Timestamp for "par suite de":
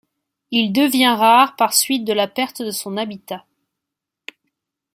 1.55-2.11